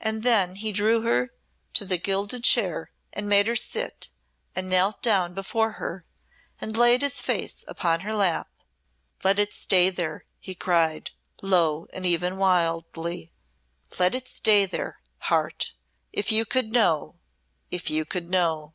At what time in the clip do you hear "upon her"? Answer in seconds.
7.68-8.12